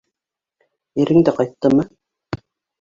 [1.05, 1.89] Ирең дә ҡайттымы?